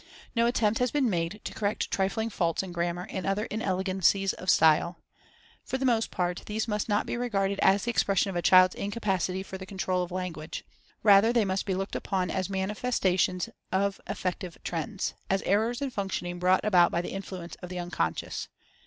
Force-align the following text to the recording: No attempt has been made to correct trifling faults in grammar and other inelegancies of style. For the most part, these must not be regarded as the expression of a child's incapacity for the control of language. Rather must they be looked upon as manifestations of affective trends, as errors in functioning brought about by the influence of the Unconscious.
No 0.35 0.47
attempt 0.47 0.79
has 0.79 0.89
been 0.89 1.11
made 1.11 1.41
to 1.43 1.53
correct 1.53 1.91
trifling 1.91 2.31
faults 2.31 2.63
in 2.63 2.71
grammar 2.71 3.05
and 3.11 3.23
other 3.23 3.45
inelegancies 3.51 4.33
of 4.33 4.49
style. 4.49 4.97
For 5.63 5.77
the 5.77 5.85
most 5.85 6.09
part, 6.09 6.41
these 6.47 6.67
must 6.67 6.89
not 6.89 7.05
be 7.05 7.15
regarded 7.17 7.59
as 7.59 7.83
the 7.83 7.91
expression 7.91 8.31
of 8.31 8.35
a 8.35 8.41
child's 8.41 8.73
incapacity 8.73 9.43
for 9.43 9.59
the 9.59 9.65
control 9.67 10.01
of 10.01 10.09
language. 10.11 10.65
Rather 11.03 11.45
must 11.45 11.67
they 11.67 11.73
be 11.73 11.77
looked 11.77 11.95
upon 11.95 12.31
as 12.31 12.49
manifestations 12.49 13.47
of 13.71 14.01
affective 14.07 14.57
trends, 14.63 15.13
as 15.29 15.43
errors 15.43 15.83
in 15.83 15.91
functioning 15.91 16.39
brought 16.39 16.65
about 16.65 16.91
by 16.91 17.01
the 17.01 17.11
influence 17.11 17.53
of 17.61 17.69
the 17.69 17.77
Unconscious. 17.77 18.47